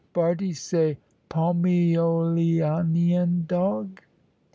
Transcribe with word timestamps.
Bardie 0.13 0.55
say 0.55 0.97
'Pomyoleanian 1.29 3.45
dog!'" 3.45 4.01